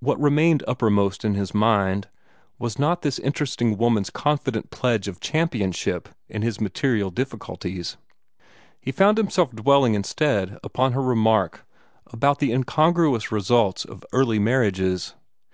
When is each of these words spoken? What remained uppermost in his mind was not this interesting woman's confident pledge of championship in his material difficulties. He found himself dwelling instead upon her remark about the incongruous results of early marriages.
What 0.00 0.20
remained 0.20 0.62
uppermost 0.68 1.24
in 1.24 1.32
his 1.32 1.54
mind 1.54 2.08
was 2.58 2.78
not 2.78 3.00
this 3.00 3.18
interesting 3.18 3.78
woman's 3.78 4.10
confident 4.10 4.68
pledge 4.70 5.08
of 5.08 5.18
championship 5.18 6.10
in 6.28 6.42
his 6.42 6.60
material 6.60 7.08
difficulties. 7.10 7.96
He 8.82 8.92
found 8.92 9.16
himself 9.16 9.52
dwelling 9.52 9.94
instead 9.94 10.58
upon 10.62 10.92
her 10.92 11.00
remark 11.00 11.64
about 12.08 12.38
the 12.38 12.52
incongruous 12.52 13.32
results 13.32 13.86
of 13.86 14.04
early 14.12 14.38
marriages. 14.38 15.14